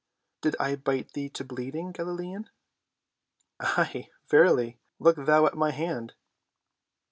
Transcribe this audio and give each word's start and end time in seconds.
"Did 0.41 0.55
I 0.59 0.77
bite 0.77 1.13
thee 1.13 1.29
to 1.29 1.43
bleeding, 1.45 1.91
Galilean?" 1.91 2.49
"Aye, 3.59 4.09
verily, 4.31 4.79
look 4.97 5.15
thou 5.27 5.45
at 5.45 5.53
my 5.53 5.69
hand." 5.69 6.15